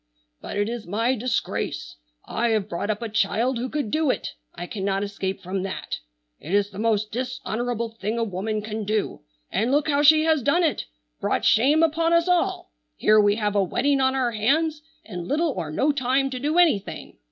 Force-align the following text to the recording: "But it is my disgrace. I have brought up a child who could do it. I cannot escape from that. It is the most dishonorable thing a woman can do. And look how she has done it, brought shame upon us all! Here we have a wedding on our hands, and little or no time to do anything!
"But 0.41 0.57
it 0.57 0.67
is 0.67 0.87
my 0.87 1.13
disgrace. 1.15 1.97
I 2.25 2.47
have 2.47 2.67
brought 2.67 2.89
up 2.89 3.03
a 3.03 3.07
child 3.07 3.59
who 3.59 3.69
could 3.69 3.91
do 3.91 4.09
it. 4.09 4.33
I 4.55 4.65
cannot 4.65 5.03
escape 5.03 5.43
from 5.43 5.61
that. 5.61 5.99
It 6.39 6.55
is 6.55 6.71
the 6.71 6.79
most 6.79 7.11
dishonorable 7.11 7.89
thing 7.89 8.17
a 8.17 8.23
woman 8.23 8.63
can 8.63 8.83
do. 8.83 9.21
And 9.51 9.71
look 9.71 9.87
how 9.87 10.01
she 10.01 10.23
has 10.23 10.41
done 10.41 10.63
it, 10.63 10.85
brought 11.19 11.45
shame 11.45 11.83
upon 11.83 12.13
us 12.13 12.27
all! 12.27 12.71
Here 12.97 13.19
we 13.21 13.35
have 13.35 13.53
a 13.55 13.61
wedding 13.61 14.01
on 14.01 14.15
our 14.15 14.31
hands, 14.31 14.81
and 15.05 15.27
little 15.27 15.51
or 15.51 15.69
no 15.71 15.91
time 15.91 16.31
to 16.31 16.39
do 16.39 16.57
anything! 16.57 17.19